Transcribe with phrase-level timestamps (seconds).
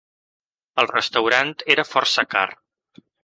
[0.83, 2.47] El restaurant era força car.